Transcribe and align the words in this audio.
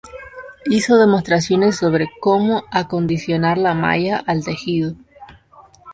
Hizo 0.65 0.97
demostraciones 0.97 1.75
sobre 1.75 2.09
como 2.19 2.63
acondicionar 2.71 3.59
la 3.59 3.75
malla 3.75 4.17
al 4.25 4.43
tejido. 4.43 4.95